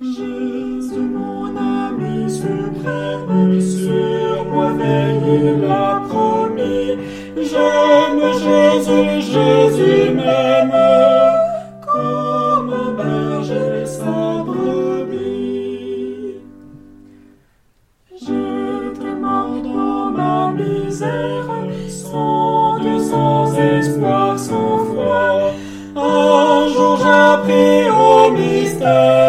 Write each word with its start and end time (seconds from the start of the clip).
Jésus, 0.00 1.00
mon 1.00 1.56
ami 1.56 2.30
suprême, 2.30 3.71
Jésus, 8.42 9.20
Jésus 9.32 10.10
m'aime, 10.14 10.74
comme 11.86 12.72
un 12.72 12.92
berger 12.92 13.86
sa 13.86 14.42
brebis. 14.44 16.36
J'étais 18.20 19.14
mort 19.20 19.60
dans 19.62 20.10
ma 20.10 20.52
misère, 20.52 21.48
sans 21.88 22.78
Dieu, 22.80 22.98
sans 22.98 23.58
espoir, 23.58 24.38
sans 24.38 24.78
foi. 24.86 25.52
Un 25.94 26.68
jour 26.72 26.96
j'appris 27.02 27.90
au 27.90 28.30
mystère 28.32 29.21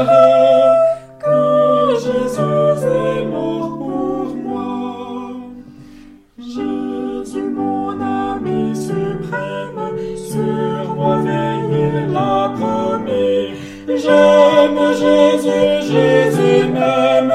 Jésus, 14.71 15.91
Jésus 15.91 16.67
m'aime, 16.71 17.33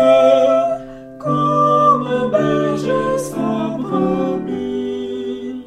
comme 1.18 2.06
un 2.06 2.28
berger 2.28 3.18
sa 3.18 3.76
brebis. 3.76 5.64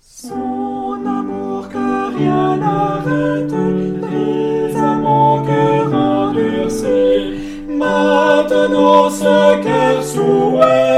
Son 0.00 1.06
amour 1.06 1.68
que 1.68 2.16
rien 2.16 2.56
n'arrête, 2.56 3.54
brise 4.00 4.84
mon 5.02 5.44
cœur 5.44 5.94
endurci. 5.94 7.66
Maintenant 7.68 9.08
ce 9.08 9.62
cœur 9.62 10.02
souhaite 10.02 10.91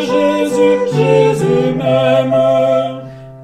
Jésus, 0.00 0.78
Jésus 0.96 1.74
m'aime, 1.76 2.36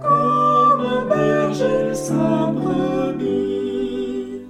comme 0.03 0.81
un 0.87 1.05
berger 1.05 1.95
sa 1.95 2.51
brebis. 2.55 4.43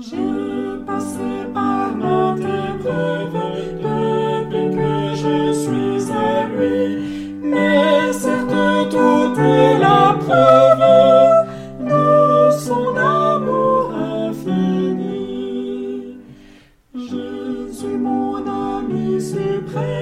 J'ai 0.00 0.84
passé 0.86 1.30
par 1.54 1.88
maintes 1.96 2.40
épreuves 2.40 3.38
depuis 3.80 4.66
que 4.76 4.92
je 5.22 5.52
suis 5.62 6.02
à 6.12 6.14
lui, 6.48 6.80
mais 7.42 8.12
certes 8.12 8.90
tout 8.90 9.32
est 9.40 9.78
la 9.78 10.16
preuve 10.20 11.46
de 11.80 12.50
son 12.66 12.96
amour 12.96 13.82
infini. 13.94 15.12
Jésus, 16.94 17.96
mon 17.98 18.36
ami 18.46 19.20
suprême, 19.20 20.01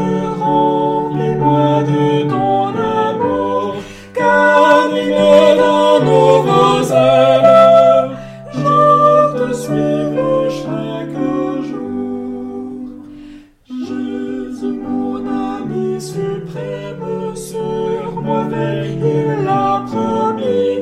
mauvais, 18.31 18.87
il 19.13 19.45
l'a 19.45 19.83
promis. 19.87 20.73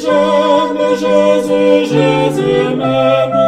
J'aime 0.00 0.80
Jésus, 1.02 1.94
Jésus 1.94 2.76
m'aime. 2.76 3.39